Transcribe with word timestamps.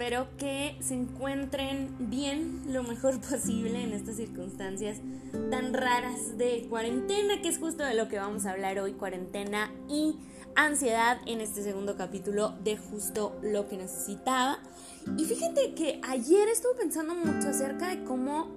espero 0.00 0.28
que 0.38 0.78
se 0.80 0.94
encuentren 0.94 1.94
bien 1.98 2.62
lo 2.72 2.82
mejor 2.82 3.20
posible 3.20 3.82
en 3.82 3.92
estas 3.92 4.16
circunstancias 4.16 4.96
tan 5.50 5.74
raras 5.74 6.38
de 6.38 6.66
cuarentena, 6.70 7.42
que 7.42 7.48
es 7.48 7.58
justo 7.58 7.84
de 7.84 7.92
lo 7.92 8.08
que 8.08 8.18
vamos 8.18 8.46
a 8.46 8.52
hablar 8.52 8.78
hoy, 8.78 8.92
cuarentena 8.92 9.70
y 9.90 10.16
ansiedad 10.56 11.18
en 11.26 11.42
este 11.42 11.62
segundo 11.62 11.98
capítulo 11.98 12.54
de 12.64 12.78
justo 12.78 13.38
lo 13.42 13.68
que 13.68 13.76
necesitaba. 13.76 14.60
Y 15.18 15.26
fíjate 15.26 15.74
que 15.74 16.00
ayer 16.08 16.48
estuve 16.48 16.76
pensando 16.78 17.14
mucho 17.14 17.50
acerca 17.50 17.88
de 17.88 18.02
cómo 18.04 18.48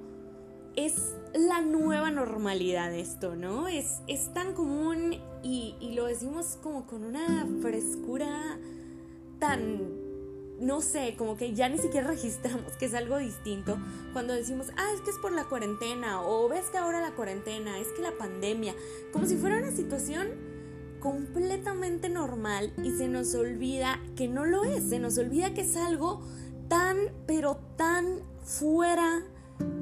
es 0.77 1.13
la 1.33 1.59
nueva 1.59 2.09
normalidad 2.09 2.93
esto, 2.93 3.35
¿no? 3.35 3.67
Es, 3.67 4.01
es 4.07 4.33
tan 4.33 4.53
común 4.53 5.15
y, 5.43 5.75
y 5.81 5.91
lo 5.93 6.05
decimos 6.05 6.57
como 6.63 6.87
con 6.87 7.03
una 7.03 7.45
frescura 7.61 8.57
tan 9.39 10.02
no 10.59 10.81
sé, 10.81 11.15
como 11.17 11.37
que 11.37 11.53
ya 11.53 11.69
ni 11.69 11.77
siquiera 11.77 12.07
registramos 12.09 12.73
que 12.77 12.85
es 12.85 12.93
algo 12.93 13.17
distinto 13.17 13.77
cuando 14.13 14.33
decimos, 14.33 14.67
ah, 14.77 14.91
es 14.93 15.01
que 15.01 15.11
es 15.11 15.17
por 15.17 15.31
la 15.31 15.45
cuarentena, 15.45 16.21
o 16.21 16.47
ves 16.49 16.69
que 16.69 16.77
ahora 16.77 17.01
la 17.01 17.11
cuarentena, 17.15 17.79
es 17.79 17.87
que 17.89 18.01
la 18.01 18.17
pandemia, 18.17 18.73
como 19.11 19.25
si 19.25 19.37
fuera 19.37 19.57
una 19.57 19.71
situación 19.71 20.53
completamente 20.99 22.07
normal 22.07 22.71
y 22.81 22.91
se 22.91 23.09
nos 23.09 23.35
olvida 23.35 23.99
que 24.15 24.29
no 24.29 24.45
lo 24.45 24.63
es, 24.63 24.83
se 24.83 24.99
nos 24.99 25.17
olvida 25.17 25.53
que 25.53 25.61
es 25.61 25.75
algo 25.75 26.21
tan, 26.69 26.97
pero 27.27 27.57
tan 27.75 28.19
fuera 28.45 29.23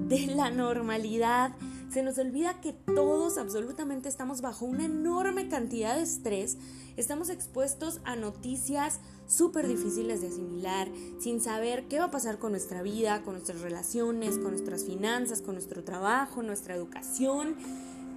de 0.07 0.25
la 0.27 0.49
normalidad. 0.49 1.51
Se 1.91 2.03
nos 2.03 2.17
olvida 2.17 2.59
que 2.61 2.73
todos 2.73 3.37
absolutamente 3.37 4.09
estamos 4.09 4.41
bajo 4.41 4.65
una 4.65 4.85
enorme 4.85 5.47
cantidad 5.47 5.95
de 5.95 6.03
estrés, 6.03 6.57
estamos 6.97 7.29
expuestos 7.29 7.99
a 8.03 8.15
noticias 8.15 8.99
súper 9.27 9.67
difíciles 9.67 10.21
de 10.21 10.27
asimilar, 10.27 10.89
sin 11.19 11.41
saber 11.41 11.87
qué 11.87 11.99
va 11.99 12.05
a 12.05 12.11
pasar 12.11 12.37
con 12.37 12.51
nuestra 12.51 12.81
vida, 12.81 13.21
con 13.23 13.33
nuestras 13.33 13.61
relaciones, 13.61 14.37
con 14.37 14.51
nuestras 14.51 14.83
finanzas, 14.83 15.41
con 15.41 15.55
nuestro 15.55 15.83
trabajo, 15.83 16.43
nuestra 16.43 16.75
educación. 16.75 17.55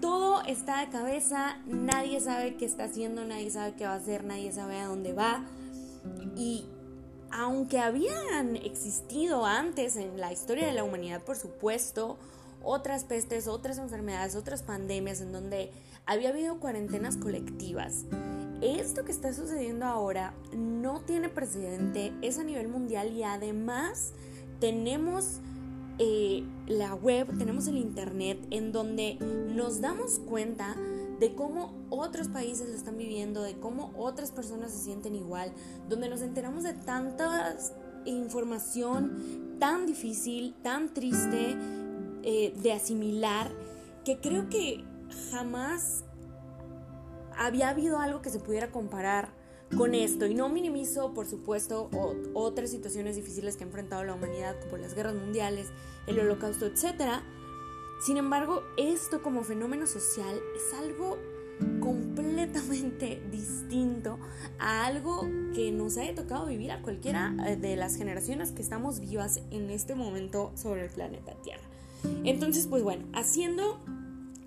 Todo 0.00 0.42
está 0.42 0.80
de 0.80 0.90
cabeza, 0.90 1.58
nadie 1.66 2.20
sabe 2.20 2.56
qué 2.56 2.64
está 2.64 2.84
haciendo, 2.84 3.24
nadie 3.24 3.50
sabe 3.50 3.74
qué 3.74 3.84
va 3.84 3.92
a 3.92 3.96
hacer, 3.96 4.24
nadie 4.24 4.52
sabe 4.52 4.78
a 4.78 4.86
dónde 4.86 5.12
va. 5.12 5.44
Y 6.36 6.66
aunque 7.30 7.78
habían 7.78 8.56
existido 8.56 9.46
antes 9.46 9.96
en 9.96 10.20
la 10.20 10.32
historia 10.32 10.66
de 10.66 10.72
la 10.72 10.84
humanidad, 10.84 11.22
por 11.22 11.36
supuesto, 11.36 12.18
otras 12.62 13.04
pestes, 13.04 13.46
otras 13.46 13.78
enfermedades, 13.78 14.36
otras 14.36 14.62
pandemias 14.62 15.20
en 15.20 15.32
donde 15.32 15.70
había 16.06 16.30
habido 16.30 16.58
cuarentenas 16.58 17.16
colectivas. 17.16 18.04
Esto 18.60 19.04
que 19.04 19.12
está 19.12 19.32
sucediendo 19.32 19.84
ahora 19.84 20.34
no 20.56 21.00
tiene 21.00 21.28
precedente, 21.28 22.12
es 22.22 22.38
a 22.38 22.44
nivel 22.44 22.68
mundial 22.68 23.12
y 23.12 23.22
además 23.22 24.12
tenemos 24.60 25.40
eh, 25.98 26.44
la 26.66 26.94
web, 26.94 27.36
tenemos 27.38 27.66
el 27.66 27.76
internet 27.76 28.38
en 28.50 28.72
donde 28.72 29.16
nos 29.54 29.80
damos 29.80 30.18
cuenta 30.20 30.76
de 31.20 31.34
cómo 31.34 31.72
otros 31.90 32.28
países 32.28 32.68
lo 32.68 32.74
están 32.74 32.98
viviendo, 32.98 33.42
de 33.42 33.54
cómo 33.58 33.92
otras 33.96 34.30
personas 34.32 34.72
se 34.72 34.78
sienten 34.78 35.14
igual, 35.14 35.52
donde 35.88 36.08
nos 36.08 36.22
enteramos 36.22 36.64
de 36.64 36.72
tanta 36.72 37.56
información 38.04 39.56
tan 39.58 39.86
difícil, 39.86 40.54
tan 40.62 40.92
triste, 40.92 41.56
eh, 42.22 42.54
de 42.62 42.72
asimilar, 42.72 43.52
que 44.04 44.18
creo 44.18 44.48
que 44.48 44.82
jamás 45.30 46.04
había 47.38 47.68
habido 47.70 47.98
algo 47.98 48.22
que 48.22 48.30
se 48.30 48.38
pudiera 48.38 48.70
comparar 48.70 49.28
con 49.76 49.94
esto. 49.94 50.26
Y 50.26 50.34
no 50.34 50.48
minimizo, 50.48 51.12
por 51.14 51.26
supuesto, 51.26 51.90
otras 52.32 52.70
situaciones 52.70 53.16
difíciles 53.16 53.56
que 53.56 53.64
ha 53.64 53.66
enfrentado 53.66 54.04
la 54.04 54.14
humanidad, 54.14 54.56
como 54.60 54.76
las 54.76 54.94
guerras 54.94 55.14
mundiales, 55.14 55.68
el 56.06 56.18
holocausto, 56.20 56.66
etc. 56.66 57.22
Sin 58.04 58.16
embargo, 58.16 58.62
esto 58.76 59.22
como 59.22 59.44
fenómeno 59.44 59.86
social 59.86 60.40
es 60.56 60.78
algo 60.78 61.18
completamente 61.80 63.22
distinto 63.30 64.18
a 64.58 64.86
algo 64.86 65.22
que 65.54 65.70
nos 65.72 65.96
haya 65.96 66.14
tocado 66.14 66.46
vivir 66.46 66.72
a 66.72 66.82
cualquiera 66.82 67.34
eh, 67.46 67.56
de 67.56 67.76
las 67.76 67.96
generaciones 67.96 68.50
que 68.50 68.62
estamos 68.62 69.00
vivas 69.00 69.40
en 69.50 69.70
este 69.70 69.94
momento 69.94 70.52
sobre 70.56 70.84
el 70.84 70.90
planeta 70.90 71.34
Tierra. 71.42 71.62
Entonces, 72.24 72.66
pues 72.66 72.82
bueno, 72.82 73.04
haciendo 73.14 73.80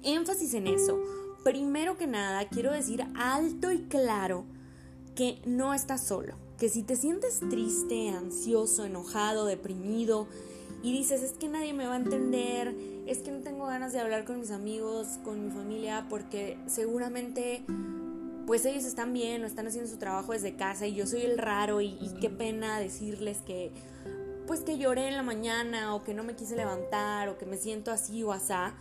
énfasis 0.04 0.54
en 0.54 0.68
eso, 0.68 1.02
primero 1.47 1.96
que 1.96 2.08
nada 2.08 2.46
quiero 2.50 2.74
decir 2.74 3.06
alto 3.16 3.72
y 3.72 3.84
claro 3.84 4.44
que 5.16 5.41
no 5.46 5.74
estás 5.74 6.03
solo, 6.06 6.35
que 6.59 6.68
si 6.68 6.84
te 6.84 6.97
sientes 6.97 7.40
triste, 7.40 8.09
ansioso, 8.09 8.84
enojado, 8.84 9.46
deprimido 9.46 10.28
y 10.84 10.91
dices 10.91 11.24
es 11.24 11.31
que 11.31 11.47
nadie 11.47 11.72
me 11.72 11.88
va 11.88 11.94
a 11.94 12.00
entender, 12.00 12.75
es 13.06 13.19
que 13.19 13.31
no 13.31 13.40
tengo 13.40 13.66
ganas 13.66 13.94
de 13.94 14.02
hablar 14.02 14.25
con 14.25 14.41
mis 14.41 14.52
amigos, 14.52 15.19
con 15.24 15.46
mi 15.46 15.50
familia, 15.50 16.06
porque 16.09 16.57
seguramente 16.66 17.63
pues 18.46 18.66
ellos 18.66 18.84
están 18.84 19.13
bien 19.13 19.41
o 19.46 19.47
están 19.47 19.68
haciendo 19.68 19.90
su 19.90 19.96
trabajo 19.96 20.34
desde 20.34 20.57
casa 20.57 20.86
y 20.86 20.96
yo 20.96 21.07
soy 21.07 21.22
el 21.22 21.38
raro 21.38 21.80
y, 21.80 21.97
y 22.02 22.18
qué 22.19 22.30
pena 22.30 22.78
decirles 22.78 23.38
que 23.38 23.72
pues 24.47 24.59
que 24.62 24.78
lloré 24.78 25.07
en 25.07 25.16
la 25.16 25.24
mañana 25.24 25.96
o 25.96 26.03
que 26.03 26.13
no 26.13 26.25
me 26.25 26.36
quise 26.36 26.57
levantar 26.57 27.30
o 27.30 27.38
que 27.38 27.46
me 27.46 27.56
siento 27.56 27.91
así 27.91 28.22
o 28.22 28.34
asá. 28.34 28.74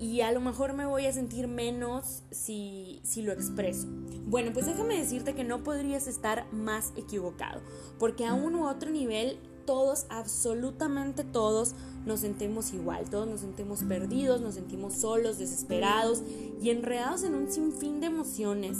Y 0.00 0.22
a 0.22 0.32
lo 0.32 0.40
mejor 0.40 0.72
me 0.72 0.86
voy 0.86 1.06
a 1.06 1.12
sentir 1.12 1.46
menos 1.46 2.22
si, 2.30 3.00
si 3.04 3.22
lo 3.22 3.32
expreso. 3.32 3.86
Bueno, 4.26 4.50
pues 4.52 4.66
déjame 4.66 4.96
decirte 4.96 5.34
que 5.34 5.44
no 5.44 5.62
podrías 5.62 6.06
estar 6.06 6.50
más 6.52 6.92
equivocado, 6.96 7.60
porque 7.98 8.24
a 8.24 8.32
uno 8.34 8.62
u 8.62 8.66
otro 8.66 8.90
nivel 8.90 9.38
todos, 9.66 10.06
absolutamente 10.08 11.22
todos, 11.22 11.74
nos 12.04 12.20
sentimos 12.20 12.72
igual, 12.72 13.08
todos 13.10 13.28
nos 13.28 13.40
sentimos 13.40 13.84
perdidos, 13.84 14.40
nos 14.40 14.54
sentimos 14.54 14.94
solos, 14.94 15.38
desesperados 15.38 16.22
y 16.60 16.70
enredados 16.70 17.22
en 17.22 17.34
un 17.34 17.52
sinfín 17.52 18.00
de 18.00 18.06
emociones 18.06 18.78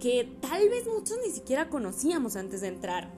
que 0.00 0.36
tal 0.40 0.68
vez 0.68 0.86
muchos 0.86 1.16
ni 1.24 1.32
siquiera 1.32 1.70
conocíamos 1.70 2.36
antes 2.36 2.60
de 2.60 2.68
entrar 2.68 3.10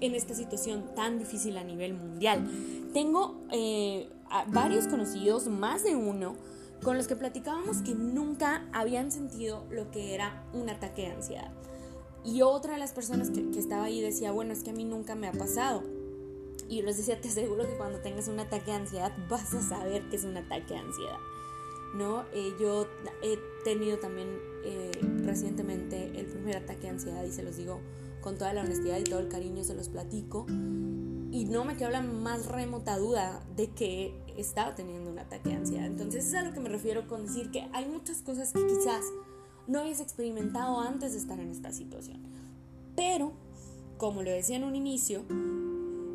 en 0.00 0.14
esta 0.14 0.34
situación 0.34 0.84
tan 0.94 1.18
difícil 1.18 1.56
a 1.56 1.64
nivel 1.64 1.94
mundial. 1.94 2.48
Tengo 2.92 3.40
eh, 3.52 4.10
varios 4.48 4.88
conocidos, 4.88 5.46
más 5.46 5.84
de 5.84 5.94
uno, 5.94 6.34
con 6.82 6.96
los 6.96 7.06
que 7.06 7.16
platicábamos 7.16 7.78
que 7.82 7.94
nunca 7.94 8.66
habían 8.72 9.12
sentido 9.12 9.64
lo 9.70 9.90
que 9.90 10.14
era 10.14 10.44
un 10.52 10.68
ataque 10.68 11.02
de 11.02 11.12
ansiedad. 11.12 11.50
Y 12.24 12.42
otra 12.42 12.74
de 12.74 12.78
las 12.78 12.92
personas 12.92 13.30
que, 13.30 13.58
estaba 13.58 13.84
ahí 13.84 14.00
decía, 14.00 14.32
bueno, 14.32 14.52
es 14.52 14.62
que 14.62 14.70
a 14.70 14.72
mí 14.72 14.84
nunca 14.84 15.14
me 15.14 15.28
ha 15.28 15.32
pasado. 15.32 15.82
Y 16.68 16.78
yo 16.78 16.84
les 16.84 16.96
decía, 16.96 17.20
te 17.20 17.28
aseguro 17.28 17.66
que 17.66 17.76
cuando 17.76 17.98
tengas 17.98 18.28
un 18.28 18.40
ataque 18.40 18.70
de 18.70 18.76
ansiedad 18.78 19.12
vas 19.28 19.52
a 19.54 19.62
saber 19.62 20.08
que 20.08 20.16
es 20.16 20.24
un 20.24 20.36
ataque 20.36 20.74
de 20.74 20.80
ansiedad. 20.80 21.18
¿No? 21.94 22.24
Eh, 22.32 22.54
yo 22.58 22.86
he 23.22 23.38
tenido 23.64 23.98
también 23.98 24.28
eh, 24.64 24.92
recientemente 25.24 26.18
el 26.18 26.26
primer 26.26 26.56
ataque 26.56 26.82
de 26.82 26.88
ansiedad 26.88 27.22
y 27.22 27.30
se 27.30 27.42
los 27.42 27.56
digo 27.56 27.80
con 28.22 28.38
toda 28.38 28.54
la 28.54 28.62
honestidad 28.62 28.98
y 28.98 29.04
todo 29.04 29.18
el 29.18 29.28
cariño 29.28 29.62
se 29.62 29.74
los 29.74 29.88
platico. 29.90 30.46
Y 31.32 31.46
no 31.46 31.64
me 31.64 31.76
quedó 31.76 31.90
la 31.90 32.02
más 32.02 32.46
remota 32.46 32.96
duda 32.98 33.42
de 33.56 33.70
que 33.70 34.14
estaba 34.36 34.74
teniendo 34.74 35.10
un 35.10 35.18
ataque 35.18 35.48
de 35.48 35.56
ansiedad. 35.56 35.86
Entonces 35.86 36.26
es 36.26 36.34
a 36.34 36.42
lo 36.42 36.52
que 36.52 36.60
me 36.60 36.68
refiero 36.68 37.08
con 37.08 37.26
decir 37.26 37.50
que 37.50 37.68
hay 37.72 37.86
muchas 37.86 38.18
cosas 38.18 38.52
que 38.52 38.64
quizás 38.66 39.02
no 39.66 39.80
habías 39.80 40.00
experimentado 40.00 40.78
antes 40.78 41.12
de 41.12 41.18
estar 41.18 41.40
en 41.40 41.50
esta 41.50 41.72
situación. 41.72 42.20
Pero, 42.94 43.32
como 43.96 44.22
lo 44.22 44.30
decía 44.30 44.56
en 44.56 44.64
un 44.64 44.76
inicio, 44.76 45.24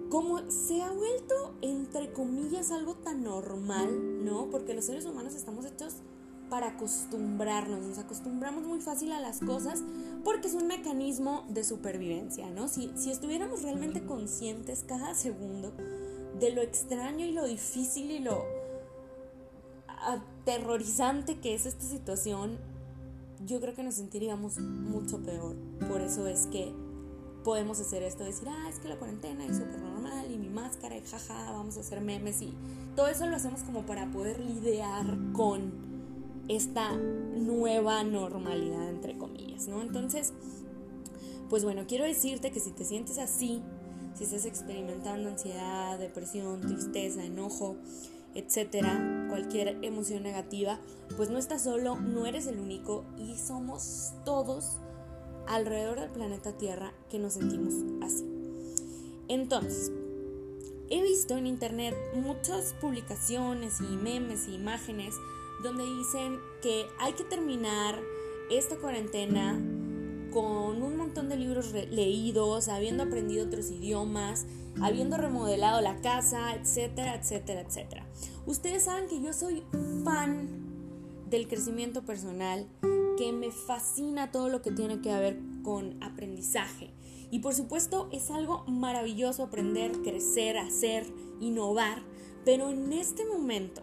como 0.09 0.49
se 0.51 0.83
ha 0.83 0.91
vuelto, 0.91 1.55
entre 1.61 2.13
comillas, 2.13 2.71
algo 2.71 2.93
tan 2.95 3.23
normal, 3.23 4.23
¿no? 4.23 4.49
Porque 4.51 4.73
los 4.73 4.85
seres 4.85 5.05
humanos 5.05 5.33
estamos 5.33 5.65
hechos 5.65 5.95
para 6.49 6.69
acostumbrarnos, 6.69 7.81
nos 7.81 7.97
acostumbramos 7.97 8.65
muy 8.65 8.79
fácil 8.79 9.11
a 9.11 9.19
las 9.19 9.39
cosas 9.39 9.83
porque 10.23 10.47
es 10.47 10.53
un 10.53 10.67
mecanismo 10.67 11.45
de 11.49 11.63
supervivencia, 11.63 12.49
¿no? 12.49 12.67
Si, 12.67 12.91
si 12.95 13.11
estuviéramos 13.11 13.63
realmente 13.63 14.05
conscientes 14.05 14.83
cada 14.87 15.15
segundo 15.15 15.73
de 16.39 16.51
lo 16.51 16.61
extraño 16.61 17.25
y 17.25 17.31
lo 17.31 17.45
difícil 17.45 18.11
y 18.11 18.19
lo 18.19 18.43
aterrorizante 19.87 21.39
que 21.39 21.55
es 21.55 21.65
esta 21.65 21.85
situación, 21.85 22.57
yo 23.45 23.59
creo 23.59 23.75
que 23.75 23.83
nos 23.83 23.95
sentiríamos 23.95 24.59
mucho 24.59 25.19
peor. 25.19 25.55
Por 25.87 26.01
eso 26.01 26.27
es 26.27 26.47
que 26.47 26.73
podemos 27.43 27.79
hacer 27.79 28.03
esto, 28.03 28.23
decir, 28.23 28.47
ah, 28.49 28.67
es 28.69 28.79
que 28.79 28.89
la 28.89 28.97
cuarentena 28.97 29.45
es 29.45 29.57
súper 29.57 29.79
normal 29.79 30.29
y 30.31 30.37
mi 30.37 30.49
máscara 30.49 30.97
y 30.97 31.01
jaja, 31.01 31.51
vamos 31.51 31.77
a 31.77 31.79
hacer 31.79 32.01
memes 32.01 32.41
y 32.41 32.53
todo 32.95 33.07
eso 33.07 33.25
lo 33.27 33.35
hacemos 33.35 33.61
como 33.61 33.85
para 33.85 34.11
poder 34.11 34.39
lidiar 34.39 35.17
con 35.33 35.86
esta 36.47 36.95
nueva 36.95 38.03
normalidad, 38.03 38.89
entre 38.89 39.17
comillas, 39.17 39.67
¿no? 39.67 39.81
Entonces, 39.81 40.33
pues 41.49 41.63
bueno, 41.63 41.85
quiero 41.87 42.05
decirte 42.05 42.51
que 42.51 42.59
si 42.59 42.71
te 42.71 42.85
sientes 42.85 43.17
así, 43.17 43.61
si 44.15 44.23
estás 44.23 44.45
experimentando 44.45 45.29
ansiedad, 45.29 45.99
depresión, 45.99 46.61
tristeza, 46.61 47.23
enojo, 47.23 47.77
etcétera, 48.33 49.27
cualquier 49.29 49.83
emoción 49.83 50.23
negativa, 50.23 50.79
pues 51.15 51.29
no 51.29 51.37
estás 51.37 51.63
solo, 51.63 51.95
no 51.95 52.25
eres 52.25 52.47
el 52.47 52.59
único 52.59 53.05
y 53.17 53.37
somos 53.37 54.13
todos 54.25 54.77
alrededor 55.47 55.99
del 55.99 56.09
planeta 56.09 56.51
Tierra 56.57 56.93
que 57.09 57.19
nos 57.19 57.33
sentimos 57.33 57.73
así. 58.03 58.25
Entonces, 59.27 59.91
he 60.89 61.01
visto 61.01 61.37
en 61.37 61.47
internet 61.47 61.95
muchas 62.15 62.73
publicaciones 62.79 63.81
y 63.81 63.95
memes 63.97 64.47
y 64.47 64.55
imágenes 64.55 65.13
donde 65.63 65.83
dicen 65.83 66.39
que 66.61 66.87
hay 66.99 67.13
que 67.13 67.23
terminar 67.23 67.99
esta 68.49 68.77
cuarentena 68.77 69.59
con 70.31 70.81
un 70.81 70.97
montón 70.97 71.29
de 71.29 71.37
libros 71.37 71.71
leídos, 71.71 72.67
habiendo 72.67 73.03
aprendido 73.03 73.45
otros 73.45 73.71
idiomas, 73.71 74.45
habiendo 74.81 75.17
remodelado 75.17 75.81
la 75.81 76.01
casa, 76.01 76.53
etcétera, 76.55 77.15
etcétera, 77.15 77.61
etcétera. 77.61 78.07
Ustedes 78.45 78.83
saben 78.83 79.07
que 79.07 79.21
yo 79.21 79.33
soy 79.33 79.63
fan 80.03 81.25
del 81.29 81.47
crecimiento 81.47 82.03
personal, 82.03 82.67
que 83.17 83.33
me 83.33 83.51
fascina 83.51 84.31
todo 84.31 84.49
lo 84.49 84.61
que 84.61 84.71
tiene 84.71 85.01
que 85.01 85.13
ver 85.13 85.39
con 85.63 86.01
aprendizaje. 86.03 86.91
Y 87.31 87.39
por 87.39 87.53
supuesto 87.53 88.07
es 88.11 88.31
algo 88.31 88.63
maravilloso 88.67 89.43
aprender, 89.43 89.91
crecer, 90.03 90.57
hacer, 90.57 91.05
innovar, 91.41 92.01
pero 92.45 92.69
en 92.69 92.93
este 92.93 93.25
momento, 93.25 93.81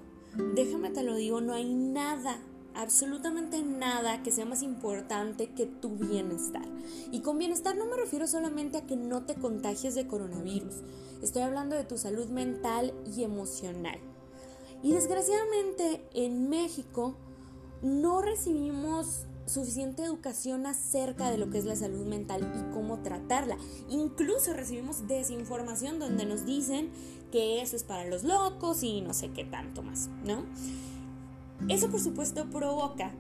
déjame 0.55 0.91
te 0.91 1.03
lo 1.03 1.17
digo, 1.17 1.41
no 1.41 1.53
hay 1.53 1.73
nada 1.75 2.39
absolutamente 2.75 3.63
nada 3.63 4.23
que 4.23 4.33
sea 4.33 4.45
más 4.45 4.63
importante 4.63 5.51
que 5.55 5.67
tu 5.67 5.91
bienestar. 5.91 6.67
Y 7.11 7.21
con 7.21 7.39
bienestar 7.39 7.77
no 7.77 7.87
me 7.87 7.97
refiero 7.97 8.27
solamente 8.27 8.79
a 8.79 8.87
que 8.87 8.97
no 8.97 9.25
te 9.25 9.35
contagies 9.35 9.95
de 9.95 10.07
coronavirus, 10.07 10.83
estoy 11.23 11.43
hablando 11.43 11.77
de 11.77 11.85
tu 11.85 11.97
salud 11.97 12.27
mental 12.29 12.93
y 13.17 13.23
emocional. 13.23 13.99
Y 14.83 14.93
desgraciadamente 14.93 16.07
en 16.13 16.51
México 16.51 17.17
no 17.83 18.21
recibimos 18.21 19.27
suficiente 19.47 20.03
educación 20.03 20.67
acerca 20.67 21.31
de 21.31 21.39
lo 21.39 21.51
que 21.51 21.59
es 21.59 21.65
la 21.65 21.77
salud 21.77 22.07
mental 22.07 22.51
y 22.55 22.75
cómo 22.75 23.01
tratarla. 23.03 23.57
Incluso 23.89 24.53
recibimos 24.55 25.07
desinformación 25.07 25.99
donde 25.99 26.25
nos 26.25 26.47
dicen 26.47 26.91
que 27.31 27.63
eso 27.63 27.77
es 27.77 27.83
para 27.83 28.05
los 28.05 28.25
locos 28.25 28.83
y 28.83 29.01
no 29.01 29.15
sé 29.15 29.31
qué 29.31 29.45
tanto 29.45 29.83
más, 29.83 30.09
¿no? 30.25 30.45
Eso 31.69 31.91
por 31.91 32.01
supuesto 32.01 32.49
provoca 32.51 33.13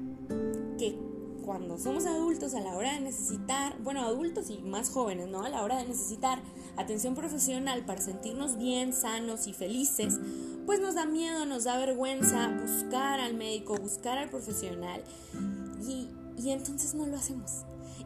que 0.79 0.99
cuando 1.45 1.79
somos 1.79 2.07
adultos 2.07 2.55
a 2.55 2.61
la 2.61 2.75
hora 2.77 2.95
de 2.95 3.01
necesitar, 3.01 3.77
bueno, 3.83 4.01
adultos 4.03 4.51
y 4.51 4.59
más 4.59 4.91
jóvenes, 4.91 5.29
¿no? 5.29 5.43
A 5.43 5.49
la 5.49 5.63
hora 5.63 5.77
de 5.77 5.87
necesitar 5.87 6.41
atención 6.77 7.15
profesional 7.15 7.85
para 7.85 8.01
sentirnos 8.01 8.57
bien, 8.57 8.93
sanos 8.93 9.47
y 9.47 9.53
felices, 9.53 10.19
pues 10.67 10.81
nos 10.81 10.95
da 10.95 11.05
miedo, 11.05 11.45
nos 11.45 11.65
da 11.65 11.77
vergüenza 11.79 12.49
buscar 12.61 13.21
al 13.21 13.35
médico, 13.35 13.77
buscar 13.77 14.19
al 14.19 14.31
profesional 14.31 15.03
y, 15.87 16.09
y 16.43 16.51
entonces 16.51 16.95
no 16.95 17.07
lo 17.07 17.17
hacemos. 17.17 17.65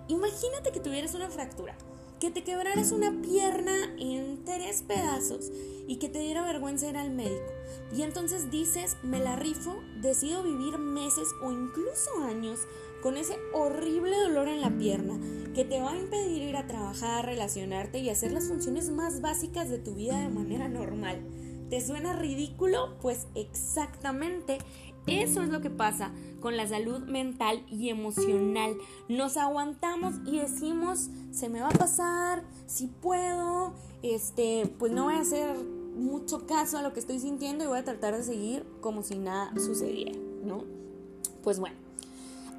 Imagínate 0.09 0.73
que 0.73 0.81
tuvieras 0.81 1.15
una 1.15 1.29
fractura 1.29 1.77
que 2.21 2.31
te 2.31 2.43
quebraras 2.43 2.93
una 2.93 3.21
pierna 3.23 3.95
en 3.99 4.45
tres 4.45 4.83
pedazos 4.83 5.51
y 5.87 5.97
que 5.97 6.09
te 6.09 6.19
diera 6.19 6.43
vergüenza 6.43 6.89
ir 6.89 6.97
al 6.97 7.11
médico. 7.11 7.53
Y 7.97 8.03
entonces 8.03 8.51
dices, 8.51 8.97
me 9.03 9.21
la 9.21 9.37
rifo, 9.37 9.77
decido 10.01 10.43
vivir 10.43 10.79
meses 10.79 11.29
o 11.43 11.53
incluso 11.53 12.11
años 12.25 12.61
con 13.03 13.17
ese 13.17 13.37
horrible 13.53 14.17
dolor 14.17 14.49
en 14.49 14.61
la 14.61 14.77
pierna 14.77 15.19
que 15.55 15.65
te 15.65 15.81
va 15.81 15.93
a 15.93 15.99
impedir 15.99 16.43
ir 16.43 16.57
a 16.57 16.67
trabajar, 16.67 17.25
relacionarte 17.27 17.99
y 17.99 18.11
hacer 18.11 18.33
las 18.33 18.49
funciones 18.49 18.91
más 18.91 19.21
básicas 19.21 19.71
de 19.71 19.79
tu 19.79 19.95
vida 19.95 20.21
de 20.21 20.29
manera 20.29 20.69
normal. 20.69 21.21
¿Te 21.71 21.81
suena 21.81 22.15
ridículo? 22.15 22.97
Pues 23.03 23.27
exactamente 23.35 24.59
eso 25.09 25.43
es 25.43 25.49
lo 25.49 25.61
que 25.61 25.71
pasa 25.71 26.11
con 26.41 26.57
la 26.57 26.67
salud 26.67 27.01
mental 27.01 27.65
y 27.71 27.89
emocional. 27.89 28.77
Nos 29.09 29.37
aguantamos 29.37 30.15
y 30.27 30.39
decimos, 30.39 31.11
se 31.31 31.49
me 31.49 31.61
va 31.61 31.69
a 31.69 31.79
pasar, 31.79 32.45
si 32.67 32.87
puedo, 32.87 33.75
este, 34.03 34.73
pues 34.79 34.93
no 34.93 35.05
voy 35.05 35.15
a 35.15 35.21
hacer 35.21 35.57
mucho 35.97 36.47
caso 36.47 36.79
a 36.79 36.83
lo 36.83 36.93
que 36.93 37.01
estoy 37.01 37.19
sintiendo 37.19 37.65
y 37.65 37.67
voy 37.67 37.79
a 37.79 37.85
tratar 37.85 38.17
de 38.17 38.23
seguir 38.23 38.65
como 38.81 39.03
si 39.03 39.19
nada 39.19 39.53
sucediera, 39.59 40.19
¿no? 40.45 40.65
Pues 41.43 41.59
bueno, 41.59 41.77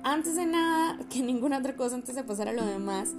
antes 0.03 0.35
de 0.35 0.45
nada, 0.45 0.99
que 1.09 1.21
ninguna 1.21 1.59
otra 1.59 1.75
cosa, 1.75 1.95
antes 1.95 2.15
de 2.15 2.23
pasar 2.23 2.47
a 2.47 2.53
lo 2.53 2.65
demás, 2.65 3.09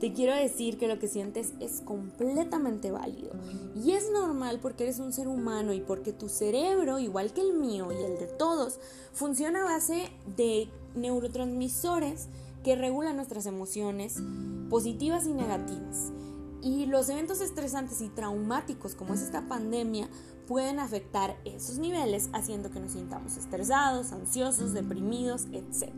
te 0.00 0.14
quiero 0.14 0.34
decir 0.34 0.78
que 0.78 0.88
lo 0.88 0.98
que 0.98 1.08
sientes 1.08 1.52
es 1.60 1.82
completamente 1.82 2.90
válido 2.90 3.32
y 3.76 3.92
es 3.92 4.10
normal 4.10 4.58
porque 4.62 4.84
eres 4.84 4.98
un 4.98 5.12
ser 5.12 5.28
humano 5.28 5.74
y 5.74 5.80
porque 5.80 6.14
tu 6.14 6.30
cerebro, 6.30 6.98
igual 6.98 7.34
que 7.34 7.42
el 7.42 7.52
mío 7.52 7.92
y 7.92 8.02
el 8.02 8.18
de 8.18 8.26
todos, 8.26 8.80
funciona 9.12 9.60
a 9.60 9.64
base 9.64 10.10
de 10.36 10.68
neurotransmisores 10.94 12.28
que 12.64 12.76
regulan 12.76 13.16
nuestras 13.16 13.44
emociones 13.44 14.22
positivas 14.70 15.26
y 15.26 15.34
negativas. 15.34 16.12
Y 16.62 16.86
los 16.86 17.08
eventos 17.10 17.40
estresantes 17.42 18.00
y 18.00 18.08
traumáticos 18.08 18.94
como 18.94 19.14
es 19.14 19.22
esta 19.22 19.48
pandemia 19.48 20.08
pueden 20.46 20.78
afectar 20.78 21.36
esos 21.44 21.78
niveles 21.78 22.28
haciendo 22.32 22.70
que 22.70 22.80
nos 22.80 22.92
sintamos 22.92 23.36
estresados, 23.36 24.12
ansiosos, 24.12 24.72
deprimidos, 24.72 25.46
etc. 25.52 25.92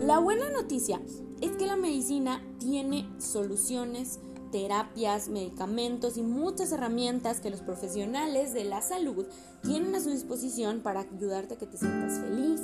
La 0.00 0.18
buena 0.18 0.50
noticia 0.50 1.00
es 1.40 1.52
que 1.52 1.66
la 1.66 1.76
medicina 1.76 2.42
tiene 2.58 3.08
soluciones, 3.18 4.18
terapias, 4.50 5.28
medicamentos 5.28 6.16
y 6.16 6.22
muchas 6.22 6.72
herramientas 6.72 7.40
que 7.40 7.50
los 7.50 7.60
profesionales 7.60 8.52
de 8.52 8.64
la 8.64 8.82
salud 8.82 9.26
tienen 9.62 9.94
a 9.94 10.00
su 10.00 10.10
disposición 10.10 10.80
para 10.80 11.00
ayudarte 11.00 11.54
a 11.54 11.58
que 11.58 11.66
te 11.66 11.78
sientas 11.78 12.20
feliz, 12.20 12.60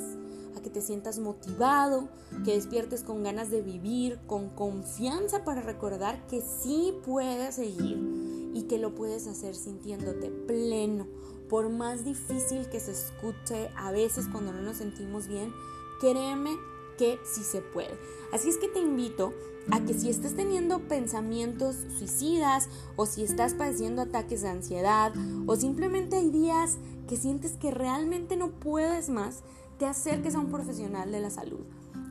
a 0.57 0.61
que 0.61 0.69
te 0.69 0.81
sientas 0.81 1.19
motivado, 1.19 2.09
que 2.45 2.55
despiertes 2.55 3.03
con 3.03 3.23
ganas 3.23 3.49
de 3.49 3.61
vivir, 3.61 4.19
con 4.27 4.49
confianza 4.49 5.43
para 5.43 5.61
recordar 5.61 6.25
que 6.27 6.41
sí 6.41 6.93
puedes 7.05 7.55
seguir 7.55 8.51
y 8.53 8.63
que 8.63 8.77
lo 8.77 8.95
puedes 8.95 9.27
hacer 9.27 9.55
sintiéndote 9.55 10.29
pleno. 10.29 11.07
Por 11.49 11.69
más 11.69 12.05
difícil 12.05 12.69
que 12.69 12.79
se 12.79 12.91
escuche 12.91 13.69
a 13.75 13.91
veces 13.91 14.27
cuando 14.31 14.53
no 14.53 14.61
nos 14.61 14.77
sentimos 14.77 15.27
bien, 15.27 15.51
créeme 15.99 16.51
que 16.99 17.17
sí 17.23 17.43
se 17.43 17.61
puede. 17.61 17.97
Así 18.33 18.49
es 18.49 18.57
que 18.57 18.67
te 18.67 18.79
invito 18.79 19.33
a 19.71 19.79
que 19.79 19.93
si 19.93 20.09
estás 20.09 20.35
teniendo 20.35 20.79
pensamientos 20.79 21.77
suicidas 21.97 22.67
o 22.97 23.05
si 23.05 23.23
estás 23.23 23.53
padeciendo 23.53 24.01
ataques 24.01 24.41
de 24.41 24.49
ansiedad 24.49 25.13
o 25.47 25.55
simplemente 25.55 26.17
hay 26.17 26.29
días 26.29 26.77
que 27.07 27.15
sientes 27.15 27.53
que 27.53 27.71
realmente 27.71 28.35
no 28.35 28.49
puedes 28.49 29.09
más, 29.09 29.43
te 29.77 29.85
acerques 29.85 30.35
a 30.35 30.39
un 30.39 30.51
profesional 30.51 31.09
de 31.11 31.21
la 31.21 31.29
salud. 31.29 31.61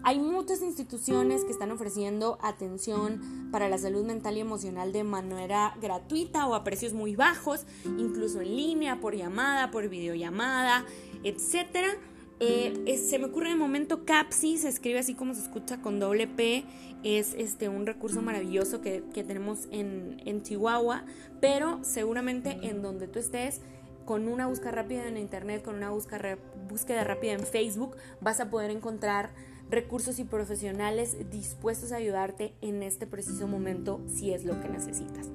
Hay 0.04 0.20
muchas 0.20 0.62
instituciones 0.62 1.44
que 1.44 1.52
están 1.52 1.70
ofreciendo 1.70 2.38
atención 2.40 3.50
para 3.52 3.68
la 3.68 3.76
salud 3.76 4.06
mental 4.06 4.38
y 4.38 4.40
emocional 4.40 4.92
de 4.92 5.04
manera 5.04 5.76
gratuita 5.82 6.46
o 6.46 6.54
a 6.54 6.64
precios 6.64 6.94
muy 6.94 7.14
bajos, 7.14 7.66
incluso 7.98 8.40
en 8.40 8.56
línea, 8.56 9.00
por 9.00 9.14
llamada, 9.14 9.70
por 9.70 9.88
videollamada, 9.88 10.86
etcétera 11.24 11.90
eh, 12.40 12.96
se 12.98 13.18
me 13.18 13.26
ocurre 13.26 13.50
de 13.50 13.56
momento 13.56 14.04
CAPSI, 14.04 14.58
se 14.58 14.68
escribe 14.68 14.98
así 14.98 15.14
como 15.14 15.34
se 15.34 15.42
escucha 15.42 15.80
con 15.80 15.98
doble 15.98 16.26
P, 16.26 16.64
es 17.02 17.34
este, 17.34 17.68
un 17.68 17.86
recurso 17.86 18.22
maravilloso 18.22 18.80
que, 18.80 19.02
tenemos 19.12 19.68
en, 19.70 20.22
en, 20.24 20.42
Chihuahua, 20.42 21.04
pero 21.40 21.80
seguramente 21.82 22.58
en 22.62 22.82
donde 22.82 23.08
tú 23.08 23.18
estés, 23.18 23.60
con 24.04 24.26
una 24.26 24.46
búsqueda 24.46 24.70
rápida 24.70 25.06
en 25.06 25.16
internet, 25.16 25.62
con 25.62 25.74
una 25.74 25.90
búsqueda, 25.90 26.38
búsqueda 26.68 27.04
rápida 27.04 27.32
en 27.32 27.44
Facebook, 27.44 27.96
vas 28.20 28.40
a 28.40 28.50
poder 28.50 28.70
encontrar 28.70 29.30
recursos 29.70 30.18
y 30.18 30.24
profesionales 30.24 31.30
dispuestos 31.30 31.92
a 31.92 31.96
ayudarte 31.96 32.54
en 32.62 32.82
este 32.82 33.06
preciso 33.06 33.46
momento 33.46 34.00
si 34.06 34.32
es 34.32 34.44
lo 34.44 34.60
que 34.60 34.68
necesitas. 34.68 35.28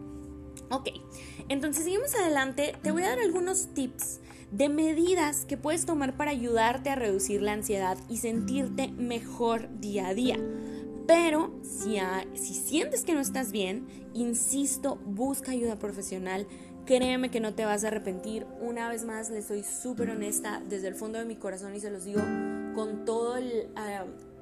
Ok, 0.72 0.90
entonces 1.50 1.84
seguimos 1.84 2.16
adelante, 2.16 2.76
te 2.82 2.92
voy 2.92 3.04
a 3.04 3.10
dar 3.10 3.20
algunos 3.20 3.68
tips 3.76 4.22
de 4.54 4.70
medidas 4.70 5.46
que 5.46 5.58
puedes 5.58 5.86
tomar 5.86 6.16
para 6.16 6.30
ayudarte 6.30 6.92
a 6.92 6.96
reducir 6.96 7.42
la 7.42 7.54
ansiedad 7.54 7.98
y 8.08 8.18
sentirte 8.18 8.90
mejor 8.90 9.68
día 9.80 10.08
a 10.08 10.14
día. 10.14 10.38
Pero 11.08 11.60
si, 11.64 11.98
si 12.36 12.54
sientes 12.54 13.04
que 13.04 13.16
no 13.16 13.20
estás 13.20 13.52
bien, 13.52 13.88
insisto, 14.14 14.98
busca 15.06 15.52
ayuda 15.52 15.80
profesional. 15.80 16.48
Créeme 16.86 17.32
que 17.32 17.40
no 17.40 17.56
te 17.56 17.66
vas 17.66 17.84
a 17.84 17.88
arrepentir. 17.88 18.46
Una 18.62 18.90
vez 18.90 19.06
más, 19.06 19.32
les 19.32 19.46
soy 19.46 19.64
súper 19.64 20.12
honesta 20.12 20.62
desde 20.70 20.88
el 20.88 20.96
fondo 20.96 21.18
de 21.18 21.26
mi 21.26 21.36
corazón 21.36 21.76
y 21.76 21.80
se 21.80 21.90
los 21.90 22.06
digo 22.06 22.22
con 22.76 23.06
todo 23.06 23.38
el... 23.38 23.70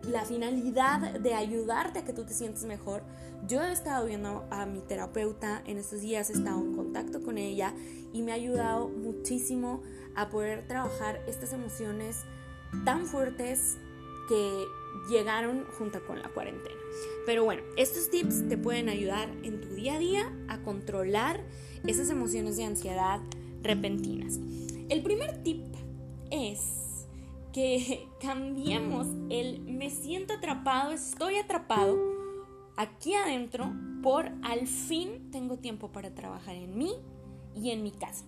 La 0.07 0.25
finalidad 0.25 1.19
de 1.19 1.33
ayudarte 1.33 1.99
a 1.99 2.05
que 2.05 2.13
tú 2.13 2.25
te 2.25 2.33
sientes 2.33 2.65
mejor. 2.65 3.03
Yo 3.47 3.61
he 3.61 3.71
estado 3.71 4.05
viendo 4.05 4.45
a 4.49 4.65
mi 4.65 4.81
terapeuta 4.81 5.61
en 5.65 5.77
estos 5.77 6.01
días, 6.01 6.29
he 6.29 6.33
estado 6.33 6.59
en 6.59 6.75
contacto 6.75 7.21
con 7.21 7.37
ella 7.37 7.73
y 8.11 8.21
me 8.21 8.31
ha 8.31 8.35
ayudado 8.35 8.89
muchísimo 8.89 9.81
a 10.15 10.29
poder 10.29 10.67
trabajar 10.67 11.21
estas 11.27 11.53
emociones 11.53 12.23
tan 12.83 13.05
fuertes 13.05 13.77
que 14.27 14.65
llegaron 15.09 15.65
junto 15.77 16.05
con 16.05 16.21
la 16.21 16.29
cuarentena. 16.29 16.79
Pero 17.25 17.43
bueno, 17.43 17.61
estos 17.77 18.09
tips 18.09 18.47
te 18.47 18.57
pueden 18.57 18.89
ayudar 18.89 19.29
en 19.43 19.61
tu 19.61 19.69
día 19.69 19.95
a 19.95 19.99
día 19.99 20.33
a 20.47 20.61
controlar 20.61 21.41
esas 21.85 22.09
emociones 22.09 22.57
de 22.57 22.65
ansiedad 22.65 23.19
repentinas. 23.61 24.39
El 24.89 25.03
primer 25.03 25.41
tip 25.43 25.63
es 26.31 26.80
que 27.51 28.07
cambiemos 28.21 29.07
el 29.29 29.61
me 29.61 29.89
siento 29.89 30.33
atrapado, 30.33 30.91
estoy 30.91 31.37
atrapado 31.37 31.97
aquí 32.77 33.13
adentro 33.13 33.71
por 34.01 34.31
al 34.43 34.67
fin 34.67 35.29
tengo 35.31 35.57
tiempo 35.57 35.91
para 35.91 36.15
trabajar 36.15 36.55
en 36.55 36.77
mí 36.77 36.93
y 37.55 37.71
en 37.71 37.83
mi 37.83 37.91
casa. 37.91 38.25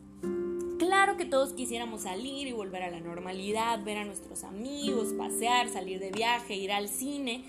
Claro 0.79 1.17
que 1.17 1.25
todos 1.25 1.53
quisiéramos 1.53 2.01
salir 2.01 2.47
y 2.47 2.51
volver 2.51 2.83
a 2.83 2.91
la 2.91 2.99
normalidad, 2.99 3.83
ver 3.83 3.97
a 3.97 4.05
nuestros 4.05 4.43
amigos, 4.43 5.13
pasear, 5.13 5.69
salir 5.69 5.99
de 5.99 6.11
viaje, 6.11 6.55
ir 6.55 6.71
al 6.71 6.89
cine, 6.89 7.43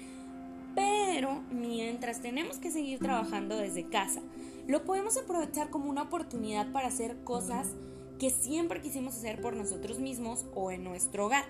pero 0.75 1.43
mientras 1.51 2.23
tenemos 2.23 2.59
que 2.59 2.71
seguir 2.71 3.01
trabajando 3.01 3.57
desde 3.57 3.89
casa, 3.89 4.23
lo 4.67 4.85
podemos 4.85 5.17
aprovechar 5.17 5.71
como 5.71 5.91
una 5.91 6.03
oportunidad 6.03 6.71
para 6.73 6.89
hacer 6.89 7.17
cosas 7.25 7.75
que 8.19 8.31
siempre 8.31 8.81
quisimos 8.81 9.17
hacer 9.17 9.41
por 9.41 9.57
nosotros 9.57 9.99
mismos 9.99 10.47
o 10.55 10.71
en 10.71 10.85
nuestro 10.85 11.27
hogar. 11.27 11.45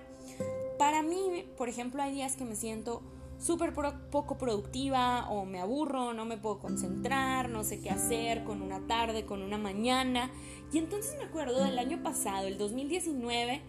Para 0.78 1.02
mí, 1.02 1.44
por 1.56 1.68
ejemplo, 1.68 2.02
hay 2.02 2.12
días 2.12 2.36
que 2.36 2.44
me 2.44 2.56
siento 2.56 3.02
súper 3.38 3.72
poco 3.74 4.38
productiva 4.38 5.28
o 5.30 5.44
me 5.44 5.60
aburro, 5.60 6.14
no 6.14 6.24
me 6.24 6.36
puedo 6.36 6.58
concentrar, 6.58 7.48
no 7.48 7.64
sé 7.64 7.80
qué 7.80 7.90
hacer 7.90 8.44
con 8.44 8.62
una 8.62 8.80
tarde, 8.86 9.26
con 9.26 9.42
una 9.42 9.58
mañana. 9.58 10.30
Y 10.72 10.78
entonces 10.78 11.16
me 11.18 11.24
acuerdo 11.24 11.62
del 11.62 11.78
año 11.78 12.02
pasado, 12.02 12.46
el 12.46 12.58
2019, 12.58 13.62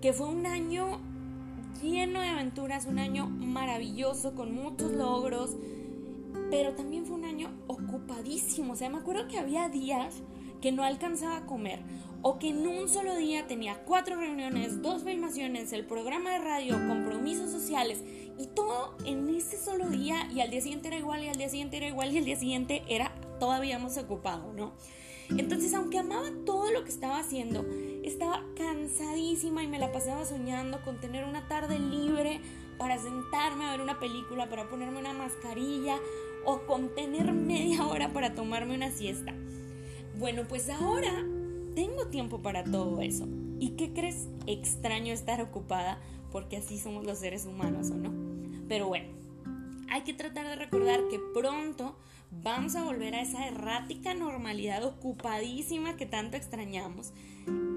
que 0.00 0.12
fue 0.12 0.26
un 0.26 0.46
año 0.46 1.00
lleno 1.82 2.20
de 2.20 2.28
aventuras, 2.28 2.86
un 2.86 2.98
año 2.98 3.26
maravilloso, 3.26 4.34
con 4.34 4.54
muchos 4.54 4.92
logros, 4.92 5.56
pero 6.50 6.74
también 6.74 7.06
fue 7.06 7.16
un 7.16 7.24
año 7.24 7.50
ocupadísimo. 7.66 8.74
O 8.74 8.76
sea, 8.76 8.90
me 8.90 8.98
acuerdo 8.98 9.28
que 9.28 9.38
había 9.38 9.68
días 9.68 10.14
que 10.60 10.72
no 10.72 10.82
alcanzaba 10.82 11.38
a 11.38 11.46
comer 11.46 11.80
o 12.26 12.38
que 12.38 12.48
en 12.48 12.66
un 12.66 12.88
solo 12.88 13.16
día 13.16 13.46
tenía 13.46 13.84
cuatro 13.84 14.16
reuniones, 14.16 14.80
dos 14.80 15.04
filmaciones, 15.04 15.74
el 15.74 15.84
programa 15.84 16.30
de 16.30 16.38
radio, 16.38 16.72
compromisos 16.88 17.50
sociales 17.50 18.02
y 18.38 18.46
todo 18.46 18.96
en 19.04 19.28
ese 19.28 19.62
solo 19.62 19.90
día 19.90 20.26
y 20.34 20.40
al 20.40 20.48
día 20.48 20.62
siguiente 20.62 20.88
era 20.88 20.96
igual 20.96 21.22
y 21.22 21.28
al 21.28 21.36
día 21.36 21.50
siguiente 21.50 21.76
era 21.76 21.86
igual 21.86 22.12
y 22.12 22.18
al 22.18 22.24
día 22.24 22.36
siguiente 22.36 22.82
era 22.88 23.14
todavía 23.38 23.78
más 23.78 23.98
ocupado, 23.98 24.54
¿no? 24.54 24.72
Entonces, 25.36 25.74
aunque 25.74 25.98
amaba 25.98 26.30
todo 26.46 26.70
lo 26.70 26.82
que 26.82 26.88
estaba 26.88 27.18
haciendo, 27.18 27.62
estaba 28.02 28.42
cansadísima 28.56 29.62
y 29.62 29.68
me 29.68 29.78
la 29.78 29.92
pasaba 29.92 30.24
soñando 30.24 30.82
con 30.82 31.00
tener 31.00 31.24
una 31.24 31.46
tarde 31.46 31.78
libre 31.78 32.40
para 32.78 32.96
sentarme 32.96 33.66
a 33.66 33.72
ver 33.72 33.82
una 33.82 34.00
película, 34.00 34.48
para 34.48 34.70
ponerme 34.70 34.98
una 34.98 35.12
mascarilla 35.12 35.98
o 36.46 36.60
con 36.60 36.94
tener 36.94 37.32
media 37.32 37.86
hora 37.86 38.14
para 38.14 38.34
tomarme 38.34 38.74
una 38.74 38.90
siesta. 38.90 39.34
Bueno, 40.16 40.44
pues 40.48 40.70
ahora 40.70 41.12
tengo 41.74 42.06
tiempo 42.06 42.40
para 42.40 42.64
todo 42.64 43.00
eso. 43.00 43.26
¿Y 43.58 43.70
qué 43.70 43.92
crees? 43.92 44.28
Extraño 44.46 45.12
estar 45.12 45.40
ocupada 45.40 45.98
porque 46.30 46.56
así 46.56 46.78
somos 46.78 47.04
los 47.04 47.18
seres 47.18 47.46
humanos, 47.46 47.90
¿o 47.90 47.94
no? 47.94 48.12
Pero 48.68 48.88
bueno, 48.88 49.08
hay 49.90 50.02
que 50.02 50.14
tratar 50.14 50.46
de 50.46 50.56
recordar 50.56 51.00
que 51.08 51.20
pronto 51.32 51.96
vamos 52.42 52.74
a 52.74 52.84
volver 52.84 53.14
a 53.14 53.22
esa 53.22 53.46
errática 53.46 54.14
normalidad 54.14 54.84
ocupadísima 54.84 55.96
que 55.96 56.06
tanto 56.06 56.36
extrañamos. 56.36 57.12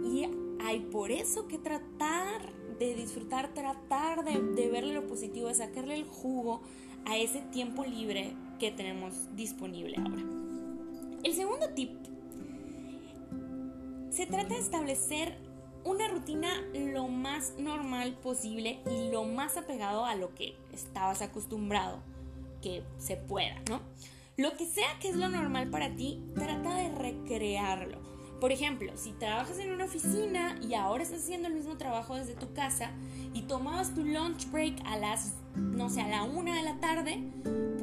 Y 0.03 0.27
hay 0.63 0.79
por 0.79 1.11
eso 1.11 1.47
que 1.47 1.57
tratar 1.57 2.53
de 2.79 2.95
disfrutar, 2.95 3.53
tratar 3.53 4.23
de, 4.23 4.39
de 4.39 4.69
verle 4.69 4.93
lo 4.93 5.07
positivo, 5.07 5.47
de 5.47 5.55
sacarle 5.55 5.95
el 5.95 6.05
jugo 6.05 6.61
a 7.05 7.17
ese 7.17 7.41
tiempo 7.41 7.85
libre 7.85 8.33
que 8.59 8.71
tenemos 8.71 9.13
disponible 9.35 9.97
ahora. 9.97 10.23
El 11.23 11.33
segundo 11.33 11.69
tip 11.69 11.91
se 14.17 14.25
trata 14.25 14.55
de 14.55 14.59
establecer 14.59 15.37
una 15.83 16.07
rutina 16.07 16.49
lo 16.73 17.07
más 17.07 17.53
normal 17.59 18.13
posible 18.13 18.79
y 18.89 19.11
lo 19.11 19.25
más 19.25 19.57
apegado 19.57 20.05
a 20.05 20.15
lo 20.15 20.33
que 20.33 20.55
estabas 20.73 21.21
acostumbrado 21.21 21.99
que 22.63 22.83
se 22.97 23.15
pueda, 23.15 23.61
¿no? 23.69 23.79
Lo 24.35 24.57
que 24.57 24.65
sea 24.65 24.87
que 24.99 25.09
es 25.09 25.15
lo 25.15 25.29
normal 25.29 25.69
para 25.69 25.95
ti, 25.95 26.19
trata 26.33 26.77
de 26.77 26.89
recrearlo. 26.95 27.99
Por 28.41 28.51
ejemplo, 28.51 28.91
si 28.95 29.11
trabajas 29.11 29.59
en 29.59 29.71
una 29.71 29.85
oficina 29.85 30.59
y 30.67 30.73
ahora 30.73 31.03
estás 31.03 31.19
haciendo 31.19 31.47
el 31.47 31.53
mismo 31.53 31.77
trabajo 31.77 32.15
desde 32.15 32.33
tu 32.33 32.51
casa 32.53 32.89
y 33.35 33.43
tomabas 33.43 33.93
tu 33.93 34.03
lunch 34.03 34.49
break 34.49 34.81
a 34.83 34.97
las, 34.97 35.35
no 35.55 35.91
sé, 35.91 36.01
a 36.01 36.07
la 36.07 36.23
una 36.23 36.55
de 36.55 36.63
la 36.63 36.79
tarde, 36.79 37.23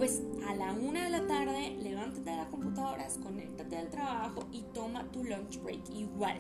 pues 0.05 0.21
a 0.47 0.55
la 0.55 0.75
una 0.75 1.05
de 1.05 1.09
la 1.09 1.27
tarde 1.27 1.79
levántate 1.83 2.29
de 2.29 2.37
la 2.37 2.47
computadora, 2.49 3.07
conéctate 3.23 3.79
al 3.79 3.89
trabajo 3.89 4.47
y 4.53 4.61
toma 4.75 5.11
tu 5.11 5.25
lunch 5.25 5.63
break 5.63 5.89
igual. 5.95 6.37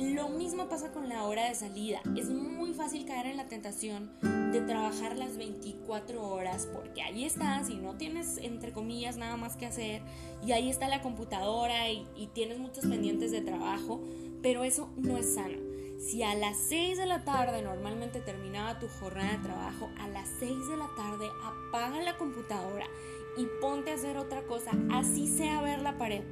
Lo 0.00 0.28
mismo 0.30 0.68
pasa 0.68 0.90
con 0.90 1.08
la 1.08 1.22
hora 1.22 1.48
de 1.48 1.54
salida. 1.54 2.00
Es 2.16 2.30
muy 2.30 2.74
fácil 2.74 3.04
caer 3.04 3.26
en 3.26 3.36
la 3.36 3.46
tentación 3.46 4.10
de 4.50 4.60
trabajar 4.62 5.16
las 5.16 5.36
24 5.36 6.20
horas 6.28 6.68
porque 6.72 7.00
ahí 7.00 7.24
estás 7.24 7.70
y 7.70 7.76
no 7.76 7.94
tienes, 7.94 8.38
entre 8.38 8.72
comillas, 8.72 9.16
nada 9.18 9.36
más 9.36 9.54
que 9.54 9.66
hacer 9.66 10.02
y 10.44 10.50
ahí 10.50 10.68
está 10.68 10.88
la 10.88 11.00
computadora 11.00 11.92
y 11.92 12.28
tienes 12.34 12.58
muchos 12.58 12.86
pendientes 12.86 13.30
de 13.30 13.40
trabajo, 13.40 14.02
pero 14.42 14.64
eso 14.64 14.90
no 14.96 15.16
es 15.16 15.32
sano. 15.36 15.63
Si 15.98 16.22
a 16.22 16.34
las 16.34 16.56
6 16.68 16.98
de 16.98 17.06
la 17.06 17.24
tarde 17.24 17.62
normalmente 17.62 18.20
terminaba 18.20 18.78
tu 18.78 18.88
jornada 18.88 19.32
de 19.32 19.38
trabajo, 19.38 19.90
a 19.98 20.08
las 20.08 20.28
6 20.38 20.68
de 20.68 20.76
la 20.76 20.88
tarde 20.96 21.28
apaga 21.42 22.02
la 22.02 22.16
computadora 22.16 22.86
y 23.36 23.46
ponte 23.60 23.90
a 23.90 23.94
hacer 23.94 24.16
otra 24.16 24.42
cosa, 24.42 24.72
así 24.92 25.26
sea 25.26 25.62
ver 25.62 25.80
la 25.80 25.98
pared. 25.98 26.22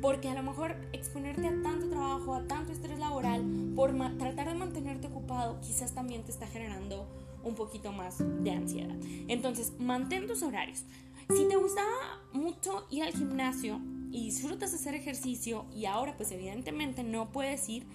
Porque 0.00 0.28
a 0.28 0.34
lo 0.34 0.42
mejor 0.42 0.76
exponerte 0.92 1.46
a 1.46 1.62
tanto 1.62 1.88
trabajo, 1.88 2.34
a 2.34 2.46
tanto 2.46 2.72
estrés 2.72 2.98
laboral, 2.98 3.44
por 3.74 3.92
tratar 4.18 4.48
de 4.48 4.54
mantenerte 4.54 5.08
ocupado, 5.08 5.60
quizás 5.60 5.92
también 5.92 6.22
te 6.24 6.30
está 6.30 6.46
generando 6.46 7.08
un 7.42 7.54
poquito 7.54 7.92
más 7.92 8.18
de 8.18 8.50
ansiedad. 8.50 8.96
Entonces, 9.26 9.72
mantén 9.78 10.26
tus 10.26 10.42
horarios. 10.42 10.84
Si 11.28 11.46
te 11.48 11.56
gustaba 11.56 12.22
mucho 12.32 12.86
ir 12.90 13.02
al 13.02 13.12
gimnasio 13.12 13.80
y 14.10 14.24
disfrutas 14.24 14.74
hacer 14.74 14.94
ejercicio 14.94 15.66
y 15.74 15.86
ahora 15.86 16.16
pues 16.16 16.30
evidentemente 16.32 17.02
no 17.02 17.30
puedes 17.30 17.68
ir, 17.68 17.86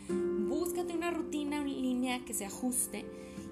búscate 0.47 0.93
una 0.93 1.11
rutina 1.11 1.57
en 1.57 1.81
línea 1.81 2.23
que 2.25 2.33
se 2.33 2.45
ajuste 2.45 3.05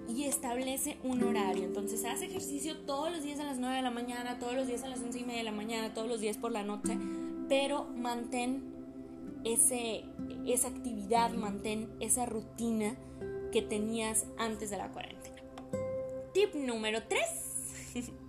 y 0.08 0.24
establece 0.24 0.98
un 1.04 1.24
horario. 1.24 1.64
Entonces 1.64 2.04
haz 2.06 2.22
ejercicio 2.22 2.78
todos 2.80 3.12
los 3.12 3.24
días 3.24 3.40
a 3.40 3.44
las 3.44 3.58
9 3.58 3.76
de 3.76 3.82
la 3.82 3.92
mañana, 3.92 4.40
todos 4.40 4.54
los 4.54 4.68
días 4.68 4.84
a 4.84 4.90
las 4.90 5.02
11 5.02 5.20
y 5.20 5.24
media 5.24 5.40
de 5.40 5.46
la 5.46 5.52
mañana, 5.52 5.94
todos 5.94 6.08
los 6.08 6.20
días 6.20 6.38
por 6.38 6.52
la 6.52 6.64
noche, 6.64 6.98
pero 7.50 7.86
mantén 7.96 8.64
ese, 9.44 10.04
esa 10.46 10.68
actividad, 10.68 11.32
mantén 11.34 11.90
esa 12.00 12.26
rutina 12.26 12.96
que 13.52 13.62
tenías 13.62 14.26
antes 14.38 14.70
de 14.70 14.78
la 14.78 14.92
cuarentena. 14.92 15.42
Tip 16.34 16.56
número 16.56 17.04
3. 17.08 18.12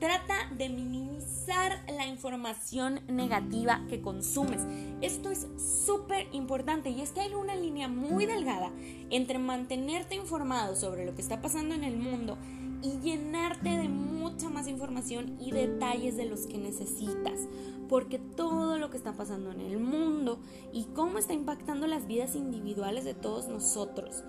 Trata 0.00 0.48
de 0.56 0.70
minimizar 0.70 1.84
la 1.94 2.06
información 2.06 3.00
negativa 3.06 3.84
que 3.90 4.00
consumes. 4.00 4.62
Esto 5.02 5.30
es 5.30 5.46
súper 5.84 6.26
importante 6.32 6.88
y 6.88 7.02
es 7.02 7.10
que 7.10 7.20
hay 7.20 7.34
una 7.34 7.54
línea 7.54 7.86
muy 7.86 8.24
delgada 8.24 8.70
entre 9.10 9.38
mantenerte 9.38 10.14
informado 10.14 10.74
sobre 10.74 11.04
lo 11.04 11.14
que 11.14 11.20
está 11.20 11.42
pasando 11.42 11.74
en 11.74 11.84
el 11.84 11.98
mundo 11.98 12.38
y 12.82 12.98
llenarte 13.00 13.68
de 13.68 13.90
mucha 13.90 14.48
más 14.48 14.68
información 14.68 15.36
y 15.38 15.50
detalles 15.50 16.16
de 16.16 16.24
los 16.24 16.46
que 16.46 16.56
necesitas. 16.56 17.40
Porque 17.86 18.18
todo 18.18 18.78
lo 18.78 18.88
que 18.88 18.96
está 18.96 19.12
pasando 19.12 19.52
en 19.52 19.60
el 19.60 19.78
mundo 19.78 20.40
y 20.72 20.84
cómo 20.94 21.18
está 21.18 21.34
impactando 21.34 21.86
las 21.86 22.06
vidas 22.06 22.36
individuales 22.36 23.04
de 23.04 23.12
todos 23.12 23.48
nosotros 23.48 24.24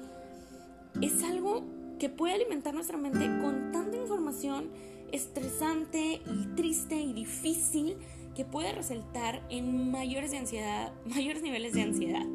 es 1.02 1.24
algo 1.24 1.64
que 2.02 2.10
puede 2.10 2.34
alimentar 2.34 2.74
nuestra 2.74 2.98
mente 2.98 3.28
con 3.44 3.72
tanta 3.72 3.96
información 3.96 4.72
estresante 5.12 6.20
y 6.26 6.48
triste 6.56 6.96
y 6.96 7.14
difícil 7.14 7.96
que 8.36 8.44
puede 8.44 8.72
resultar 8.72 9.46
en 9.52 9.92
mayores, 9.92 10.32
de 10.32 10.40
ansiedad, 10.40 10.94
mayores 11.06 11.44
niveles 11.44 11.74
de 11.74 11.84
ansiedad. 11.84 12.26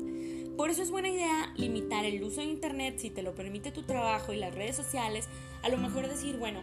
Por 0.56 0.70
eso 0.70 0.82
es 0.82 0.92
buena 0.92 1.08
idea 1.08 1.52
limitar 1.56 2.04
el 2.04 2.22
uso 2.22 2.42
de 2.42 2.46
Internet 2.46 2.98
si 2.98 3.10
te 3.10 3.24
lo 3.24 3.34
permite 3.34 3.72
tu 3.72 3.82
trabajo 3.82 4.32
y 4.32 4.36
las 4.36 4.54
redes 4.54 4.76
sociales. 4.76 5.28
A 5.64 5.68
lo 5.68 5.78
mejor 5.78 6.06
decir, 6.06 6.36
bueno, 6.36 6.62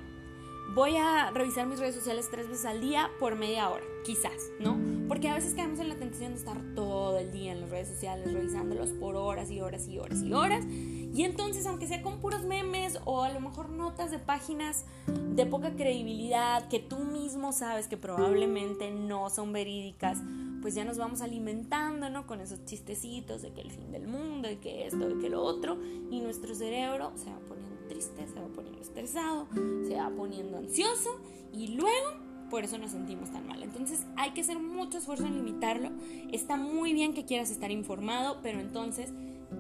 voy 0.74 0.96
a 0.96 1.30
revisar 1.32 1.68
mis 1.68 1.80
redes 1.80 1.96
sociales 1.96 2.30
tres 2.32 2.48
veces 2.48 2.64
al 2.64 2.80
día 2.80 3.12
por 3.20 3.36
media 3.36 3.70
hora, 3.70 3.84
quizás, 4.06 4.50
¿no? 4.62 4.80
Porque 5.10 5.28
a 5.28 5.36
veces 5.36 5.56
quedamos 5.56 5.82
en 5.82 5.90
la 5.90 5.96
tentación 5.96 6.32
de 6.32 6.40
estar 6.40 6.58
todo 6.74 7.20
el 7.20 7.34
día 7.34 7.52
en 7.52 7.60
las 7.60 7.70
redes 7.70 7.90
sociales 7.90 8.32
revisándolos 8.32 8.92
por 8.92 9.18
horas 9.18 9.52
y 9.52 9.60
horas 9.60 9.90
y 9.90 10.00
horas 10.00 10.24
y 10.24 10.32
horas. 10.32 10.66
Y 11.14 11.24
entonces, 11.24 11.68
aunque 11.68 11.88
sea 11.88 12.02
con 12.02 12.20
puros 12.20 12.44
memes 12.44 13.00
o 13.06 13.22
a 13.22 13.30
lo 13.32 13.40
mejor 13.40 13.70
notas 13.70 14.10
de 14.10 14.18
páginas 14.18 14.86
de 15.08 15.46
poca 15.46 15.76
credibilidad 15.76 16.68
que 16.70 16.80
tú 16.80 17.00
mismo 17.00 17.54
sabes 17.54 17.88
que 17.88 17.98
probablemente 17.98 18.90
no 18.90 19.30
son 19.30 19.54
verídicas, 19.54 20.20
pues 20.62 20.74
ya 20.74 20.86
nos 20.86 20.98
vamos 20.98 21.22
alimentando, 21.22 22.10
¿no? 22.10 22.26
Con 22.26 22.42
esos 22.42 22.66
chistecitos 22.66 23.42
de 23.42 23.52
que 23.52 23.62
el 23.62 23.70
fin 23.70 23.92
del 23.92 24.08
mundo, 24.08 24.48
de 24.48 24.58
que 24.58 24.88
esto, 24.88 25.08
de 25.08 25.20
que 25.20 25.30
lo 25.30 25.44
otro, 25.44 25.78
y 26.10 26.20
nuestro 26.22 26.56
cerebro 26.56 27.12
se 27.16 27.30
va 27.30 27.38
poniendo 27.48 27.76
triste, 27.88 28.26
se 28.28 28.40
va 28.40 28.48
poniendo 28.48 28.82
estresado, 28.82 29.48
se 29.88 29.96
va 29.96 30.10
poniendo 30.10 30.58
ansioso 30.58 31.20
y 31.54 31.68
luego 31.68 32.24
por 32.50 32.64
eso 32.64 32.78
nos 32.78 32.92
sentimos 32.92 33.32
tan 33.32 33.48
mal. 33.48 33.62
Entonces 33.62 34.06
hay 34.16 34.32
que 34.32 34.42
hacer 34.42 34.58
mucho 34.58 34.98
esfuerzo 34.98 35.26
en 35.26 35.36
limitarlo. 35.36 35.92
Está 36.32 36.56
muy 36.56 36.94
bien 36.94 37.14
que 37.14 37.26
quieras 37.26 37.52
estar 37.52 37.72
informado, 37.72 38.40
pero 38.42 38.60
entonces 38.60 39.12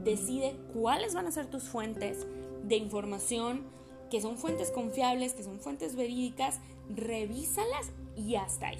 decide 0.03 0.55
cuáles 0.73 1.13
van 1.13 1.27
a 1.27 1.31
ser 1.31 1.47
tus 1.47 1.63
fuentes 1.63 2.25
de 2.63 2.77
información, 2.77 3.63
que 4.09 4.21
son 4.21 4.37
fuentes 4.37 4.71
confiables, 4.71 5.33
que 5.33 5.43
son 5.43 5.59
fuentes 5.59 5.95
verídicas, 5.95 6.59
revísalas 6.89 7.91
y 8.15 8.35
hasta 8.35 8.67
ahí. 8.67 8.79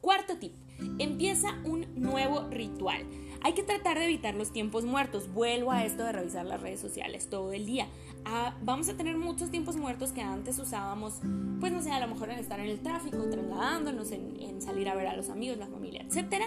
Cuarto 0.00 0.36
tip, 0.38 0.54
Empieza 0.98 1.54
un 1.64 1.86
nuevo 1.96 2.48
ritual. 2.50 3.04
Hay 3.42 3.52
que 3.52 3.62
tratar 3.62 3.98
de 3.98 4.04
evitar 4.04 4.34
los 4.34 4.52
tiempos 4.52 4.84
muertos. 4.84 5.32
Vuelvo 5.32 5.72
a 5.72 5.84
esto 5.84 6.04
de 6.04 6.12
revisar 6.12 6.46
las 6.46 6.60
redes 6.60 6.80
sociales 6.80 7.28
todo 7.28 7.52
el 7.52 7.66
día. 7.66 7.88
Ah, 8.24 8.56
vamos 8.62 8.88
a 8.88 8.96
tener 8.96 9.16
muchos 9.16 9.50
tiempos 9.50 9.76
muertos 9.76 10.12
que 10.12 10.20
antes 10.20 10.58
usábamos, 10.58 11.20
pues 11.60 11.72
no 11.72 11.82
sé, 11.82 11.90
a 11.92 12.00
lo 12.00 12.08
mejor 12.08 12.30
en 12.30 12.38
estar 12.38 12.60
en 12.60 12.66
el 12.66 12.80
tráfico, 12.80 13.18
trasladándonos, 13.30 14.10
en, 14.10 14.40
en 14.40 14.60
salir 14.60 14.88
a 14.88 14.94
ver 14.94 15.06
a 15.06 15.16
los 15.16 15.30
amigos, 15.30 15.56
la 15.58 15.68
familia, 15.68 16.02
etc. 16.02 16.44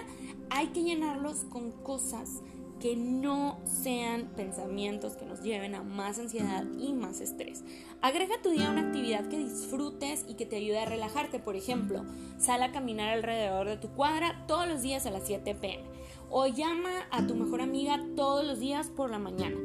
Hay 0.50 0.68
que 0.68 0.82
llenarlos 0.82 1.44
con 1.44 1.72
cosas 1.82 2.42
que 2.82 2.96
no 2.96 3.60
sean 3.64 4.24
pensamientos 4.34 5.12
que 5.12 5.24
nos 5.24 5.40
lleven 5.40 5.76
a 5.76 5.84
más 5.84 6.18
ansiedad 6.18 6.64
y 6.80 6.92
más 6.92 7.20
estrés. 7.20 7.62
Agrega 8.00 8.34
a 8.34 8.42
tu 8.42 8.50
día 8.50 8.70
una 8.70 8.88
actividad 8.88 9.28
que 9.28 9.38
disfrutes 9.38 10.24
y 10.28 10.34
que 10.34 10.46
te 10.46 10.56
ayude 10.56 10.80
a 10.80 10.84
relajarte. 10.84 11.38
Por 11.38 11.54
ejemplo, 11.54 12.04
sal 12.38 12.60
a 12.60 12.72
caminar 12.72 13.10
alrededor 13.10 13.68
de 13.68 13.76
tu 13.76 13.86
cuadra 13.90 14.44
todos 14.48 14.66
los 14.66 14.82
días 14.82 15.06
a 15.06 15.12
las 15.12 15.24
7 15.28 15.54
pm. 15.54 15.84
O 16.28 16.48
llama 16.48 16.90
a 17.12 17.24
tu 17.24 17.36
mejor 17.36 17.60
amiga 17.60 18.02
todos 18.16 18.44
los 18.44 18.58
días 18.58 18.88
por 18.88 19.10
la 19.10 19.20
mañana. 19.20 19.56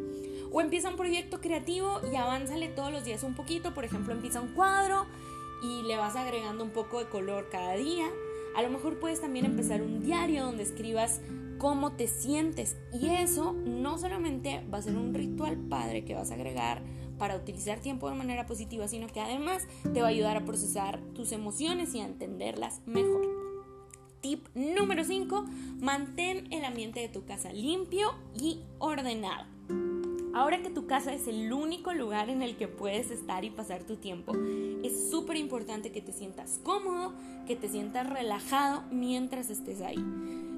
O 0.52 0.62
empieza 0.62 0.92
un 0.92 0.96
proyecto 0.96 1.42
creativo 1.42 2.00
y 2.14 2.18
avánzale 2.18 2.68
todos 2.68 2.92
los 2.92 3.04
días 3.04 3.24
un 3.24 3.34
poquito. 3.34 3.74
Por 3.74 3.84
ejemplo, 3.84 4.14
empieza 4.14 4.42
un 4.42 4.54
cuadro 4.54 5.08
y 5.64 5.82
le 5.88 5.98
vas 5.98 6.16
agregando 6.16 6.64
un 6.64 6.70
poco 6.70 7.00
de 7.00 7.10
color 7.10 7.50
cada 7.50 7.74
día. 7.74 8.06
A 8.56 8.62
lo 8.62 8.70
mejor 8.70 9.00
puedes 9.00 9.22
también 9.22 9.46
empezar 9.46 9.82
un 9.82 10.02
diario 10.02 10.46
donde 10.46 10.62
escribas 10.62 11.20
cómo 11.58 11.94
te 11.94 12.08
sientes. 12.08 12.78
Y 12.94 13.08
eso 13.08 13.54
no 13.54 13.98
solamente 13.98 14.64
va 14.72 14.80
a 14.80 14.82
ser 14.82 14.96
un 14.96 15.14
ritual 15.14 15.58
padre 15.58 16.06
que 16.06 16.16
vas 16.16 16.32
a 16.32 16.36
agregar 16.36 16.82
para 17.18 17.36
utilizar 17.36 17.80
tiempo 17.80 18.10
de 18.10 18.16
manera 18.16 18.46
positiva, 18.46 18.88
sino 18.88 19.08
que 19.08 19.20
además 19.20 19.68
te 19.94 20.02
va 20.02 20.08
a 20.08 20.12
ayudar 20.12 20.38
a 20.38 20.46
procesar 20.46 21.02
tus 21.14 21.32
emociones 21.32 21.94
y 21.96 22.00
a 22.00 22.06
entenderlas 22.06 22.82
mejor. 22.86 23.28
Tip 24.22 24.48
número 24.56 25.04
5, 25.04 25.46
mantén 25.80 26.52
el 26.52 26.66
ambiente 26.66 27.00
de 27.00 27.10
tu 27.10 27.26
casa 27.26 27.54
limpio 27.54 28.14
y 28.36 28.62
ordenado. 28.80 29.46
Ahora 30.34 30.62
que 30.62 30.70
tu 30.70 30.86
casa 30.86 31.14
es 31.14 31.28
el 31.28 31.52
único 31.52 31.94
lugar 31.94 32.30
en 32.30 32.44
el 32.44 32.58
que 32.58 32.68
puedes 32.68 33.10
estar 33.10 33.44
y 33.44 33.50
pasar 33.50 33.84
tu 33.84 33.96
tiempo, 33.96 34.34
es 34.84 35.10
súper 35.10 35.36
importante 35.36 35.92
que 35.92 36.02
te 36.02 36.12
sientas 36.12 36.60
cómodo, 36.64 37.14
que 37.48 37.56
te 37.56 37.70
sientas 37.70 38.08
relajado 38.08 38.84
mientras 38.92 39.50
estés 39.50 39.82
ahí. 39.82 39.98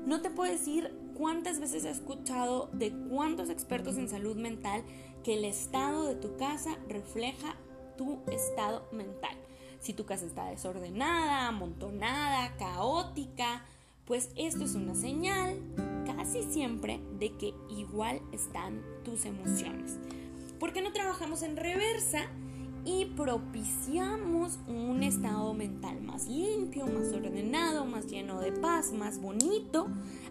No 0.05 0.21
te 0.21 0.29
puedo 0.29 0.51
decir 0.51 0.93
cuántas 1.15 1.59
veces 1.59 1.83
he 1.85 1.89
escuchado 1.89 2.69
de 2.73 2.91
cuántos 3.09 3.49
expertos 3.49 3.97
en 3.97 4.09
salud 4.09 4.37
mental 4.37 4.83
que 5.23 5.37
el 5.37 5.45
estado 5.45 6.05
de 6.05 6.15
tu 6.15 6.37
casa 6.37 6.77
refleja 6.87 7.55
tu 7.97 8.19
estado 8.31 8.87
mental. 8.91 9.35
Si 9.79 9.93
tu 9.93 10.05
casa 10.05 10.25
está 10.25 10.45
desordenada, 10.45 11.47
amontonada, 11.47 12.55
caótica, 12.57 13.65
pues 14.05 14.29
esto 14.35 14.63
es 14.63 14.75
una 14.75 14.95
señal 14.95 15.59
casi 16.05 16.43
siempre 16.43 16.99
de 17.19 17.33
que 17.37 17.53
igual 17.69 18.21
están 18.31 18.81
tus 19.03 19.25
emociones. 19.25 19.97
¿Por 20.59 20.73
qué 20.73 20.81
no 20.81 20.91
trabajamos 20.91 21.43
en 21.43 21.55
reversa? 21.55 22.27
Y 22.85 23.05
propiciamos 23.05 24.59
un 24.67 25.03
estado 25.03 25.53
mental 25.53 26.01
más 26.01 26.27
limpio, 26.27 26.85
más 26.87 27.11
ordenado, 27.13 27.85
más 27.85 28.07
lleno 28.07 28.39
de 28.39 28.51
paz, 28.51 28.91
más 28.91 29.21
bonito, 29.21 29.87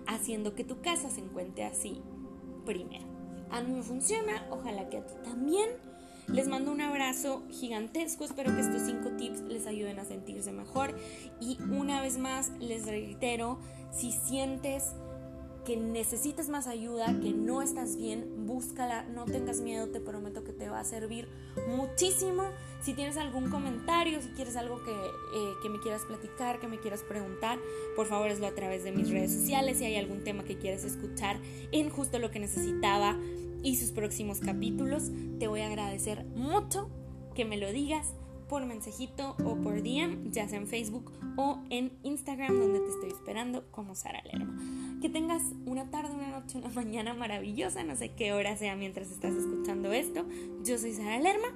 haciendo 0.07 0.55
que 0.55 0.65
tu 0.65 0.81
casa 0.81 1.11
se 1.11 1.21
encuentre 1.21 1.65
así 1.65 2.01
primero. 2.65 3.07
A 3.51 3.61
mí 3.63 3.73
me 3.73 3.83
funciona, 3.83 4.47
ojalá 4.51 4.89
que 4.89 4.99
a 4.99 5.07
ti 5.07 5.15
también. 5.25 5.69
Les 6.29 6.47
mando 6.47 6.71
un 6.71 6.83
abrazo 6.83 7.43
gigantesco, 7.51 8.25
espero 8.25 8.55
que 8.55 8.61
estos 8.61 8.83
cinco 8.83 9.11
tips 9.17 9.41
les 9.43 9.67
ayuden 9.67 9.99
a 9.99 10.05
sentirse 10.05 10.53
mejor 10.53 10.95
y 11.41 11.59
una 11.71 12.03
vez 12.03 12.19
más 12.19 12.51
les 12.61 12.85
reitero, 12.85 13.59
si 13.91 14.13
sientes 14.13 14.93
que 15.69 15.77
necesitas 15.77 16.49
más 16.49 16.67
ayuda, 16.67 17.21
que 17.21 17.35
no 17.35 17.61
estás 17.61 17.95
bien, 17.95 18.47
búscala, 18.47 19.03
no 19.03 19.27
tengas 19.27 19.61
miedo, 19.61 19.91
te 19.91 20.01
prometo 20.01 20.43
que 20.43 20.55
te 20.55 20.71
va 20.71 20.81
a 20.81 20.85
servir 20.85 21.29
muchísimo. 21.69 22.45
Si 22.81 22.95
tienes 22.95 23.19
algún 23.19 23.51
comentario, 23.51 24.23
si 24.23 24.29
quieres 24.29 24.57
algo 24.57 24.83
que, 24.83 24.93
eh, 24.93 25.53
que 25.63 25.69
me 25.69 25.79
quieras 25.79 26.07
platicar, 26.07 26.59
que 26.59 26.69
me 26.69 26.79
quieras 26.79 27.03
preguntar, 27.03 27.59
por 27.97 28.07
favor 28.07 28.31
hazlo 28.31 28.47
a 28.47 28.55
través 28.55 28.83
de 28.83 28.93
mis 28.93 29.11
redes 29.11 29.31
sociales. 29.31 29.77
Si 29.77 29.85
hay 29.85 29.97
algún 29.97 30.25
tema 30.25 30.43
que 30.43 30.57
quieras 30.57 30.85
escuchar 30.85 31.39
en 31.71 31.91
justo 31.91 32.19
lo 32.19 32.31
que 32.31 32.41
necesitaba 32.41 33.19
y 33.63 33.77
sus 33.77 33.91
próximos 33.91 34.41
capítulos, 34.41 35.11
te 35.39 35.49
voy 35.49 35.61
a 35.61 35.67
agradecer 35.67 36.25
mucho 36.35 36.89
que 37.35 37.45
me 37.45 37.59
lo 37.59 37.71
digas 37.73 38.15
por 38.49 38.65
mensajito 38.65 39.37
o 39.45 39.57
por 39.57 39.83
DM, 39.83 40.33
ya 40.33 40.49
sea 40.49 40.59
en 40.59 40.67
Facebook 40.67 41.13
o 41.37 41.63
en 41.69 41.93
Instagram, 42.05 42.59
donde 42.59 42.81
te 42.81 42.89
estoy 42.89 43.11
esperando 43.11 43.71
como 43.71 43.95
Sara 43.95 44.23
Lerma. 44.23 44.88
Que 45.01 45.09
tengas 45.09 45.43
una 45.67 45.91
tarde, 45.91 46.15
una 46.15 46.29
noche, 46.41 46.59
una 46.59 46.69
mañana 46.75 47.15
maravillosa, 47.15 47.85
no 47.85 47.97
sé 47.97 48.11
qué 48.11 48.33
hora 48.33 48.57
sea 48.57 48.77
mientras 48.77 49.11
estás 49.11 49.35
escuchando 49.35 49.93
esto. 49.93 50.27
Yo 50.65 50.79
soy 50.79 50.93
Sara 50.93 51.19
Lerma 51.19 51.49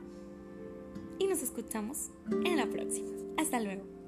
y 1.19 1.27
nos 1.27 1.43
escuchamos 1.43 2.11
en 2.45 2.57
la 2.57 2.67
próxima. 2.67 3.11
Hasta 3.37 3.61
luego. 3.61 4.02